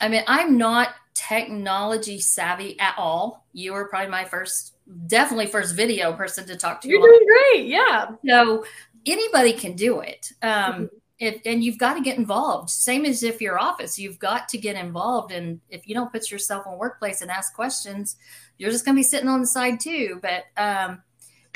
I 0.01 0.09
mean, 0.09 0.23
I'm 0.27 0.57
not 0.57 0.95
technology 1.15 2.21
savvy 2.21 2.81
at 2.81 2.95
all. 2.97 3.45
You 3.53 3.75
were 3.75 3.89
probably 3.89 4.11
my 4.11 4.25
first, 4.25 4.77
definitely 5.09 5.47
first 5.47 5.75
video 5.75 6.15
person 6.15 6.47
to 6.47 6.57
talk 6.57 6.81
to. 6.81 6.89
You're 6.89 7.03
doing 7.03 7.27
great. 7.27 7.67
Yeah. 7.67 8.13
So 8.27 8.65
anybody 9.05 9.53
can 9.53 9.75
do 9.77 10.01
it. 10.01 10.33
Um, 10.41 10.73
mm-hmm 10.73 10.85
if, 11.21 11.43
and 11.45 11.63
you've 11.63 11.79
got 11.79 11.95
to 11.95 12.01
get 12.01 12.17
involved. 12.17 12.71
Same 12.71 13.05
as 13.05 13.23
if 13.23 13.43
your 13.43 13.61
office, 13.61 13.99
you've 13.99 14.19
got 14.19 14.49
to 14.49 14.59
get 14.59 14.75
involved. 14.75 15.33
And 15.33 15.61
if 15.69 15.87
you 15.87 15.95
don't 15.95 16.11
put 16.11 16.31
yourself 16.31 16.67
in 16.67 16.79
workplace 16.79 17.21
and 17.21 17.31
ask 17.31 17.55
questions, 17.55 18.17
you're 18.57 18.71
just 18.71 18.87
going 18.87 18.97
to 18.97 18.99
be 18.99 19.05
sitting 19.05 19.29
on 19.29 19.41
the 19.41 19.47
side 19.47 19.81
too. 19.81 20.19
But 20.23 20.45
um, 20.57 21.03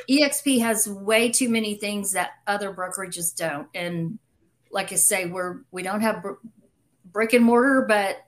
EXP 0.08 0.60
has 0.60 0.86
way 0.86 1.30
too 1.30 1.48
many 1.48 1.76
things 1.76 2.12
that 2.12 2.32
other 2.46 2.74
brokerages 2.74 3.34
don't. 3.34 3.66
And 3.74 4.18
like 4.70 4.92
I 4.92 4.96
say, 4.96 5.26
we're 5.26 5.60
we 5.70 5.82
don't 5.82 6.02
have 6.02 6.22
br- 6.22 6.32
brick 7.06 7.32
and 7.32 7.44
mortar, 7.44 7.86
but 7.88 8.18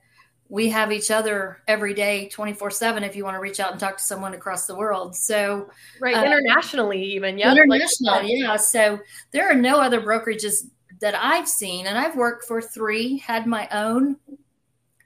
we 0.49 0.69
have 0.69 0.91
each 0.91 1.11
other 1.11 1.61
every 1.67 1.93
day 1.93 2.29
24 2.29 2.71
7 2.71 3.03
if 3.03 3.17
you 3.17 3.25
want 3.25 3.35
to 3.35 3.39
reach 3.41 3.59
out 3.59 3.71
and 3.71 3.79
talk 3.81 3.97
to 3.97 4.03
someone 4.03 4.33
across 4.33 4.65
the 4.65 4.73
world 4.73 5.13
so 5.13 5.69
right 5.99 6.15
uh, 6.15 6.23
internationally 6.23 7.03
even 7.03 7.37
yeah 7.37 7.51
international 7.51 8.15
like, 8.15 8.25
yeah 8.27 8.55
so 8.55 8.97
there 9.31 9.49
are 9.49 9.55
no 9.55 9.81
other 9.81 9.99
brokerages 9.99 10.69
that 10.99 11.15
I've 11.15 11.47
seen, 11.47 11.87
and 11.87 11.97
I've 11.97 12.15
worked 12.15 12.45
for 12.45 12.61
three, 12.61 13.17
had 13.17 13.45
my 13.45 13.67
own, 13.71 14.17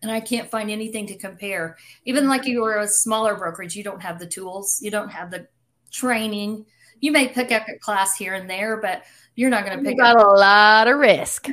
and 0.01 0.11
I 0.11 0.19
can't 0.19 0.49
find 0.49 0.71
anything 0.71 1.07
to 1.07 1.17
compare. 1.17 1.77
Even 2.05 2.27
like 2.27 2.45
you 2.45 2.61
were 2.61 2.77
a 2.79 2.87
smaller 2.87 3.35
brokerage, 3.35 3.75
you 3.75 3.83
don't 3.83 4.01
have 4.01 4.19
the 4.19 4.27
tools, 4.27 4.79
you 4.81 4.91
don't 4.91 5.09
have 5.09 5.31
the 5.31 5.47
training. 5.91 6.65
You 6.99 7.11
may 7.11 7.27
pick 7.27 7.51
up 7.51 7.67
a 7.67 7.77
class 7.79 8.15
here 8.15 8.33
and 8.33 8.49
there, 8.49 8.77
but 8.77 9.03
you're 9.35 9.49
not 9.49 9.65
going 9.65 9.77
to 9.77 9.83
pick 9.83 9.97
you 9.97 10.03
got 10.03 10.17
up. 10.17 10.27
a 10.27 10.29
lot 10.29 10.87
of 10.87 10.97
risk. 10.97 11.49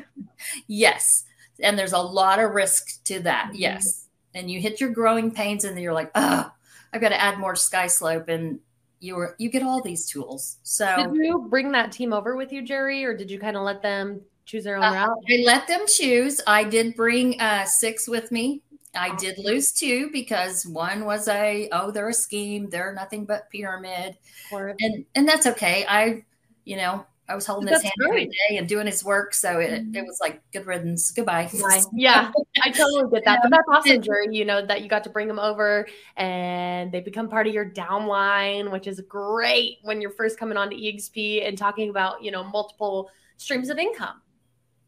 yes. 0.67 1.25
And 1.61 1.79
there's 1.79 1.93
a 1.93 1.99
lot 1.99 2.39
of 2.39 2.53
risk 2.53 3.03
to 3.05 3.21
that. 3.21 3.47
Mm-hmm. 3.49 3.57
Yes. 3.57 4.07
And 4.35 4.51
you 4.51 4.61
hit 4.61 4.81
your 4.81 4.91
growing 4.91 5.31
pains 5.31 5.65
and 5.65 5.79
you're 5.81 5.93
like, 5.93 6.11
oh, 6.15 6.51
I've 6.93 7.01
got 7.01 7.09
to 7.11 7.21
add 7.21 7.39
more 7.39 7.55
SkySlope. 7.55 8.29
And 8.29 8.61
you 9.01 9.17
were 9.17 9.35
you 9.39 9.51
get 9.51 9.63
all 9.63 9.83
these 9.83 10.07
tools. 10.07 10.59
So 10.63 10.97
did 10.97 11.15
you 11.15 11.47
bring 11.49 11.73
that 11.73 11.93
team 11.93 12.13
over 12.13 12.37
with 12.37 12.53
you, 12.53 12.63
Jerri, 12.63 13.05
or 13.05 13.17
did 13.17 13.31
you 13.31 13.39
kind 13.39 13.57
of 13.57 13.63
let 13.63 13.83
them 13.83 14.21
choose 14.45 14.65
their 14.65 14.77
own 14.77 14.85
uh, 14.85 14.93
route? 14.93 15.19
I 15.31 15.43
let 15.45 15.69
them 15.69 15.87
choose. 15.87 16.41
I 16.47 16.65
did 16.65 16.95
bring 16.97 17.41
uh, 17.41 17.65
six 17.65 18.09
with 18.09 18.33
me. 18.33 18.63
I 18.95 19.15
did 19.17 19.39
lose 19.39 19.73
two 19.73 20.11
because 20.13 20.67
one 20.67 21.05
was 21.05 21.29
a 21.29 21.69
oh 21.73 21.91
they're 21.91 22.09
a 22.09 22.15
scheme 22.15 22.69
they're 22.71 22.95
nothing 22.95 23.27
but 23.27 23.51
pyramid, 23.51 24.17
and 24.53 25.05
and 25.15 25.29
that's 25.29 25.47
okay. 25.47 25.85
I 25.89 26.25
you 26.65 26.77
know 26.77 27.07
I 27.29 27.35
was 27.35 27.45
holding 27.45 27.67
That's 27.67 27.83
his 27.83 27.91
hand 27.91 27.95
great. 27.99 28.09
every 28.09 28.25
day 28.27 28.57
and 28.57 28.67
doing 28.67 28.87
his 28.87 29.05
work. 29.05 29.35
So 29.35 29.59
it, 29.59 29.71
mm-hmm. 29.71 29.95
it 29.95 30.07
was 30.07 30.19
like 30.21 30.41
good 30.53 30.67
riddance. 30.67 31.11
Goodbye. 31.11 31.51
Yeah, 31.93 32.31
I 32.63 32.71
totally 32.71 33.11
get 33.11 33.25
that. 33.25 33.41
But 33.43 33.51
that's 33.51 33.69
awesome, 33.71 34.33
you 34.33 34.45
know, 34.45 34.65
that 34.65 34.83
you 34.83 34.89
got 34.89 35.05
to 35.05 35.11
bring 35.11 35.27
them 35.29 35.39
over 35.39 35.87
and 36.17 36.93
they 36.93 37.01
become 37.01 37.29
part 37.29 37.47
of 37.47 37.53
your 37.53 37.69
downline, 37.71 38.71
which 38.71 38.87
is 38.87 39.01
great 39.09 39.79
when 39.83 40.01
you're 40.01 40.13
first 40.13 40.39
coming 40.39 40.57
on 40.57 40.71
to 40.71 40.77
EXP 40.77 41.47
and 41.47 41.59
talking 41.59 41.91
about, 41.91 42.23
you 42.23 42.31
know, 42.31 42.45
multiple 42.45 43.11
streams 43.37 43.69
of 43.69 43.79
income. 43.79 44.21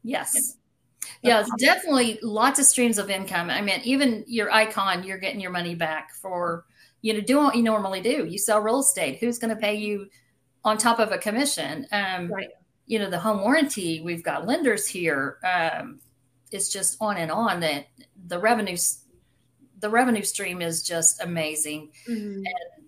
Yes. 0.03 0.57
Yeah, 1.23 1.41
awesome. 1.41 1.57
definitely 1.59 2.19
lots 2.23 2.59
of 2.59 2.67
streams 2.67 2.99
of 2.99 3.11
income. 3.11 3.51
I 3.51 3.61
mean, 3.61 3.81
even 3.85 4.25
your 4.27 4.51
icon, 4.53 5.05
you're 5.05 5.19
getting 5.19 5.41
your 5.41 5.51
money 5.51 5.75
back 5.75 6.15
for, 6.15 6.65
you 7.03 7.13
know, 7.13 7.21
doing 7.21 7.45
what 7.45 7.57
you 7.57 7.63
normally 7.63 8.01
do. 8.01 8.27
You 8.27 8.39
sell 8.39 8.61
real 8.61 8.81
estate. 8.81 9.19
Who's 9.19 9.39
going 9.39 9.55
to 9.55 9.61
pay 9.61 9.75
you 9.75 10.09
on 10.65 10.79
top 10.79 10.99
of 10.99 11.13
a 11.13 11.19
commission. 11.19 11.87
Um, 11.93 12.33
right. 12.33 12.51
You 12.87 12.99
know, 12.99 13.11
the 13.11 13.19
home 13.19 13.41
warranty, 13.41 14.01
we've 14.01 14.23
got 14.23 14.47
lenders 14.47 14.87
here. 14.87 15.39
Um, 15.45 16.01
it's 16.51 16.69
just 16.69 16.97
on 17.01 17.17
and 17.17 17.31
on 17.31 17.61
that 17.61 17.87
the 18.27 18.39
revenues, 18.39 19.05
the 19.79 19.89
revenue 19.91 20.23
stream 20.23 20.61
is 20.61 20.83
just 20.83 21.23
amazing. 21.23 21.93
Mm-hmm. 22.09 22.39
And 22.39 22.80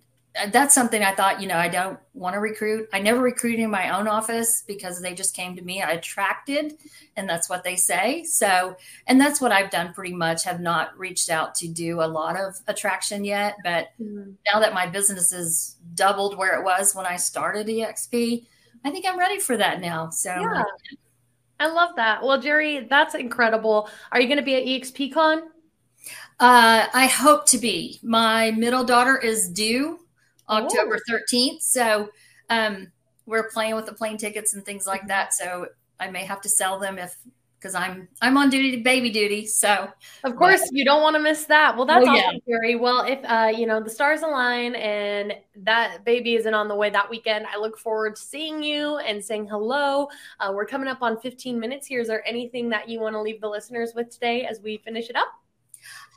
that's 0.51 0.73
something 0.73 1.03
I 1.03 1.13
thought, 1.13 1.41
you 1.41 1.47
know, 1.47 1.57
I 1.57 1.67
don't 1.67 1.99
want 2.13 2.33
to 2.33 2.39
recruit. 2.39 2.89
I 2.91 2.99
never 2.99 3.19
recruited 3.19 3.59
in 3.59 3.69
my 3.69 3.95
own 3.97 4.07
office 4.07 4.63
because 4.65 4.99
they 4.99 5.13
just 5.13 5.35
came 5.35 5.55
to 5.55 5.61
me. 5.61 5.81
I 5.81 5.91
attracted, 5.91 6.73
and 7.15 7.29
that's 7.29 7.49
what 7.49 7.63
they 7.63 7.75
say. 7.75 8.23
So, 8.23 8.75
and 9.05 9.21
that's 9.21 9.39
what 9.39 9.51
I've 9.51 9.69
done 9.69 9.93
pretty 9.93 10.13
much. 10.13 10.43
Have 10.45 10.59
not 10.59 10.97
reached 10.97 11.29
out 11.29 11.53
to 11.55 11.67
do 11.67 12.01
a 12.01 12.07
lot 12.07 12.39
of 12.39 12.59
attraction 12.67 13.23
yet, 13.23 13.57
but 13.63 13.89
mm-hmm. 14.01 14.31
now 14.51 14.59
that 14.59 14.73
my 14.73 14.87
business 14.87 15.31
is 15.31 15.75
doubled 15.93 16.35
where 16.35 16.59
it 16.59 16.63
was 16.63 16.95
when 16.95 17.05
I 17.05 17.17
started 17.17 17.67
EXP, 17.67 18.45
I 18.83 18.89
think 18.89 19.05
I'm 19.07 19.19
ready 19.19 19.39
for 19.39 19.55
that 19.57 19.81
now. 19.81 20.09
So, 20.09 20.29
yeah. 20.29 20.63
I 21.59 21.67
love 21.67 21.91
that. 21.97 22.23
Well, 22.23 22.41
Jerri, 22.41 22.89
that's 22.89 23.13
incredible. 23.13 23.87
Are 24.11 24.19
you 24.19 24.27
going 24.27 24.39
to 24.39 24.43
be 24.43 24.55
at 24.55 24.65
EXPCon? 24.65 25.43
Uh, 26.39 26.87
I 26.91 27.05
hope 27.05 27.45
to 27.47 27.59
be. 27.59 27.99
My 28.01 28.51
middle 28.51 28.83
daughter 28.83 29.17
is 29.17 29.47
due 29.47 29.99
October 30.49 30.99
13th. 31.09 31.61
So 31.61 32.09
um, 32.49 32.91
we're 33.25 33.49
playing 33.49 33.75
with 33.75 33.85
the 33.85 33.93
plane 33.93 34.17
tickets 34.17 34.53
and 34.53 34.65
things 34.65 34.85
like 34.85 35.07
that. 35.07 35.33
So 35.33 35.67
I 35.99 36.09
may 36.09 36.25
have 36.25 36.41
to 36.41 36.49
sell 36.49 36.79
them 36.79 36.97
if 36.97 37.15
because 37.63 37.75
I'm 37.75 38.09
I'm 38.21 38.37
on 38.37 38.49
duty 38.49 38.75
to 38.75 38.83
baby 38.83 39.09
duty. 39.09 39.47
So 39.47 39.87
of 40.25 40.35
course 40.35 40.59
but, 40.59 40.69
you 40.73 40.83
don't 40.83 41.01
want 41.01 41.15
to 41.15 41.21
miss 41.21 41.45
that. 41.45 41.77
Well, 41.77 41.85
that's 41.85 42.05
oh, 42.05 42.09
awesome, 42.09 42.41
yeah. 42.45 42.75
Well, 42.75 43.05
if 43.05 43.19
uh, 43.23 43.51
you 43.57 43.65
know 43.65 43.81
the 43.81 43.89
stars 43.89 44.21
align 44.21 44.75
and 44.75 45.33
that 45.55 46.03
baby 46.03 46.35
isn't 46.35 46.53
on 46.53 46.67
the 46.67 46.75
way 46.75 46.89
that 46.89 47.09
weekend, 47.09 47.45
I 47.47 47.57
look 47.57 47.79
forward 47.79 48.17
to 48.17 48.21
seeing 48.21 48.61
you 48.61 48.97
and 48.97 49.23
saying 49.23 49.47
hello. 49.47 50.09
Uh, 50.39 50.51
we're 50.53 50.65
coming 50.65 50.89
up 50.89 51.01
on 51.01 51.19
15 51.21 51.57
minutes 51.57 51.87
here. 51.87 52.01
Is 52.01 52.07
there 52.09 52.27
anything 52.27 52.69
that 52.69 52.89
you 52.89 52.99
want 52.99 53.15
to 53.15 53.21
leave 53.21 53.39
the 53.39 53.49
listeners 53.49 53.93
with 53.95 54.09
today 54.09 54.45
as 54.45 54.59
we 54.59 54.77
finish 54.77 55.09
it 55.09 55.15
up? 55.15 55.42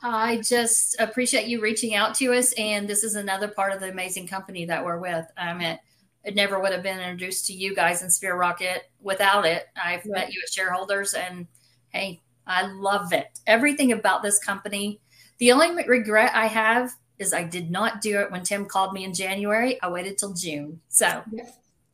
I 0.03 0.41
just 0.41 0.95
appreciate 0.99 1.47
you 1.47 1.61
reaching 1.61 1.95
out 1.95 2.15
to 2.15 2.33
us. 2.33 2.53
And 2.53 2.87
this 2.87 3.03
is 3.03 3.15
another 3.15 3.47
part 3.47 3.73
of 3.73 3.79
the 3.79 3.89
amazing 3.89 4.27
company 4.27 4.65
that 4.65 4.85
we're 4.85 4.99
with. 4.99 5.25
I 5.37 5.53
it, 5.63 5.79
it 6.23 6.35
never 6.35 6.59
would 6.59 6.71
have 6.71 6.83
been 6.83 6.99
introduced 6.99 7.47
to 7.47 7.53
you 7.53 7.73
guys 7.73 8.03
in 8.03 8.09
Sphere 8.09 8.35
Rocket 8.35 8.89
without 9.01 9.45
it. 9.45 9.67
I've 9.75 10.05
yeah. 10.05 10.13
met 10.13 10.33
you 10.33 10.41
as 10.45 10.53
shareholders, 10.53 11.13
and 11.13 11.47
hey, 11.89 12.21
I 12.45 12.67
love 12.67 13.13
it. 13.13 13.39
Everything 13.47 13.91
about 13.91 14.23
this 14.23 14.39
company. 14.39 14.99
The 15.37 15.51
only 15.51 15.85
regret 15.85 16.31
I 16.33 16.47
have 16.47 16.91
is 17.19 17.33
I 17.33 17.43
did 17.43 17.71
not 17.71 18.01
do 18.01 18.19
it 18.19 18.31
when 18.31 18.43
Tim 18.43 18.65
called 18.65 18.93
me 18.93 19.03
in 19.03 19.13
January. 19.13 19.81
I 19.81 19.89
waited 19.89 20.17
till 20.17 20.33
June. 20.33 20.81
So 20.89 21.23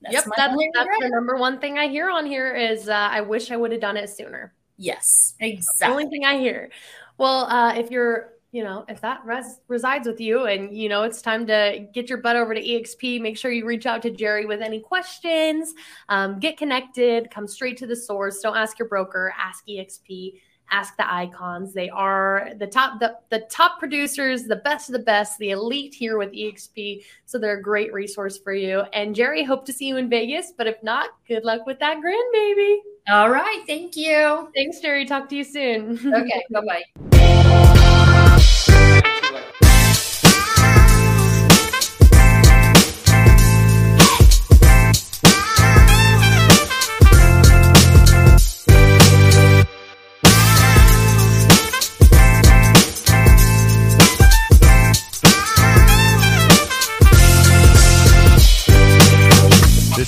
That's 0.03 0.13
yep, 0.13 0.25
that's, 0.35 0.55
that's 0.73 0.99
the 0.99 1.09
number 1.09 1.37
one 1.37 1.59
thing 1.59 1.77
I 1.77 1.87
hear 1.87 2.09
on 2.09 2.25
here 2.25 2.53
is 2.53 2.89
uh, 2.89 2.93
I 2.93 3.21
wish 3.21 3.51
I 3.51 3.57
would 3.57 3.71
have 3.71 3.79
done 3.81 3.95
it 3.95 4.09
sooner. 4.09 4.53
Yes, 4.77 5.35
exactly. 5.39 5.91
only 5.91 6.09
thing 6.09 6.25
I 6.25 6.37
hear. 6.37 6.69
Well, 7.17 7.45
uh, 7.45 7.75
if 7.75 7.91
you're 7.91 8.33
you 8.53 8.63
know, 8.63 8.85
if 8.87 9.01
that 9.01 9.25
res- 9.25 9.61
resides 9.67 10.07
with 10.07 10.21
you 10.21 10.45
and 10.45 10.77
you 10.77 10.87
know 10.87 11.01
it's 11.01 11.23
time 11.23 11.47
to 11.47 11.87
get 11.91 12.07
your 12.07 12.19
butt 12.19 12.35
over 12.35 12.53
to 12.53 12.61
EXP, 12.61 13.19
make 13.19 13.35
sure 13.35 13.51
you 13.51 13.65
reach 13.65 13.87
out 13.87 14.03
to 14.03 14.11
Jerri 14.11 14.47
with 14.47 14.61
any 14.61 14.79
questions. 14.79 15.73
Um, 16.07 16.39
get 16.39 16.55
connected, 16.55 17.31
come 17.31 17.47
straight 17.47 17.77
to 17.77 17.87
the 17.87 17.95
source. 17.95 18.41
Don't 18.41 18.55
ask 18.55 18.77
your 18.77 18.87
broker, 18.87 19.33
ask 19.39 19.65
EXP, 19.67 20.33
ask 20.71 20.95
the 20.97 21.11
icons. 21.11 21.73
They 21.73 21.89
are 21.89 22.51
the 22.59 22.67
top, 22.67 22.99
the, 22.99 23.17
the 23.31 23.39
top 23.49 23.79
producers, 23.79 24.43
the 24.43 24.57
best 24.57 24.87
of 24.87 24.93
the 24.93 24.99
best, 24.99 25.39
the 25.39 25.49
elite 25.49 25.95
here 25.95 26.19
with 26.19 26.31
EXP. 26.31 27.03
So 27.25 27.39
they're 27.39 27.57
a 27.57 27.61
great 27.61 27.91
resource 27.91 28.37
for 28.37 28.53
you. 28.53 28.81
And 28.93 29.15
Jerri, 29.15 29.45
hope 29.47 29.65
to 29.65 29.73
see 29.73 29.87
you 29.87 29.97
in 29.97 30.09
Vegas. 30.09 30.53
But 30.55 30.67
if 30.67 30.81
not, 30.83 31.09
good 31.27 31.43
luck 31.43 31.65
with 31.65 31.79
that 31.79 31.97
grandbaby. 31.97 32.77
All 33.07 33.29
right. 33.29 33.63
Thank 33.67 33.95
you. 33.97 34.49
Thanks, 34.55 34.79
Jerri. 34.81 35.05
Talk 35.05 35.29
to 35.29 35.35
you 35.35 35.43
soon. 35.43 35.99
Okay. 36.13 36.43
bye 36.51 36.61
bye. 36.65 36.83